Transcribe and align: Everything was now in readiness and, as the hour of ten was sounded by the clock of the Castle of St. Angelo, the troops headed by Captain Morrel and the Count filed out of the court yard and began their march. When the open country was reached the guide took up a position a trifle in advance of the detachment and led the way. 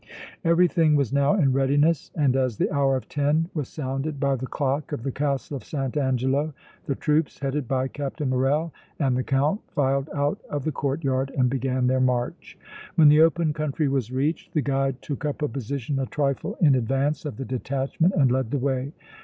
Everything 0.43 0.95
was 0.95 1.13
now 1.13 1.35
in 1.35 1.53
readiness 1.53 2.09
and, 2.15 2.35
as 2.35 2.57
the 2.57 2.73
hour 2.73 2.95
of 2.95 3.07
ten 3.07 3.51
was 3.53 3.69
sounded 3.69 4.19
by 4.19 4.35
the 4.35 4.47
clock 4.47 4.91
of 4.91 5.03
the 5.03 5.11
Castle 5.11 5.57
of 5.57 5.63
St. 5.63 5.95
Angelo, 5.95 6.55
the 6.87 6.95
troops 6.95 7.37
headed 7.41 7.67
by 7.67 7.87
Captain 7.87 8.27
Morrel 8.27 8.73
and 8.97 9.15
the 9.15 9.21
Count 9.21 9.61
filed 9.67 10.09
out 10.11 10.41
of 10.49 10.63
the 10.63 10.71
court 10.71 11.03
yard 11.03 11.31
and 11.37 11.51
began 11.51 11.85
their 11.85 12.01
march. 12.01 12.57
When 12.95 13.09
the 13.09 13.21
open 13.21 13.53
country 13.53 13.87
was 13.87 14.11
reached 14.11 14.55
the 14.55 14.61
guide 14.63 15.03
took 15.03 15.23
up 15.23 15.43
a 15.43 15.47
position 15.47 15.99
a 15.99 16.07
trifle 16.07 16.57
in 16.59 16.73
advance 16.73 17.23
of 17.23 17.37
the 17.37 17.45
detachment 17.45 18.15
and 18.15 18.31
led 18.31 18.49
the 18.49 18.57
way. 18.57 18.93